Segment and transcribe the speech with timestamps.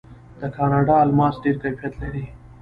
[0.39, 2.23] د کاناډا الماس ډیر کیفیت لري.